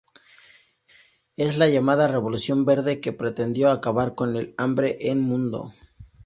Es 1.37 1.59
la 1.59 1.69
llamada 1.69 2.07
revolución 2.07 2.65
verde, 2.65 2.99
que 2.99 3.13
pretendió 3.13 3.69
acabar 3.69 4.15
con 4.15 4.35
el 4.35 4.55
hambre 4.57 4.97
en 4.99 5.19
el 5.19 5.23
mundo. 5.25 5.73